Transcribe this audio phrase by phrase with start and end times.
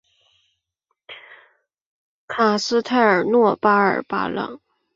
[2.27, 4.59] 卡斯泰尔诺巴尔巴朗。